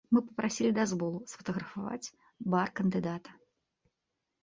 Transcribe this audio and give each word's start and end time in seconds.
Мы 0.15 0.19
папрасілі 0.27 0.71
дазволу 0.77 1.19
сфатаграфаваць 1.35 2.11
бар 2.57 2.67
кандыдата. 2.83 3.41